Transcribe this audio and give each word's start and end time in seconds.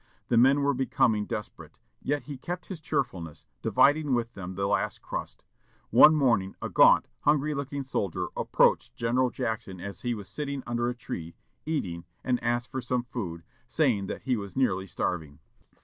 The 0.29 0.35
men 0.37 0.63
were 0.63 0.73
becoming 0.73 1.27
desperate; 1.27 1.77
yet 2.01 2.23
he 2.23 2.35
kept 2.35 2.69
his 2.69 2.81
cheerfulness, 2.81 3.45
dividing 3.61 4.15
with 4.15 4.33
them 4.33 4.55
the 4.55 4.65
last 4.67 5.03
crust. 5.03 5.43
One 5.91 6.15
morning 6.15 6.55
a 6.59 6.69
gaunt, 6.69 7.07
hungry 7.19 7.53
looking 7.53 7.83
soldier 7.83 8.29
approached 8.35 8.95
General 8.95 9.29
Jackson 9.29 9.79
as 9.79 10.01
he 10.01 10.15
was 10.15 10.27
sitting 10.27 10.63
under 10.65 10.89
a 10.89 10.95
tree, 10.95 11.35
eating, 11.67 12.05
and 12.23 12.43
asked 12.43 12.71
for 12.71 12.81
some 12.81 13.03
food, 13.03 13.43
saying 13.67 14.07
that 14.07 14.23
he 14.23 14.35
was 14.35 14.57
nearly 14.57 14.87
starving. 14.87 15.37